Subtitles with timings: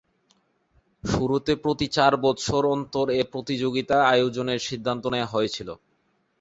[1.03, 5.69] শুরুতে প্রতি চার বৎসর অন্তর এ প্রতিযোগিতা আয়োজনের সিদ্ধান্ত নেয়া হয়েছিল।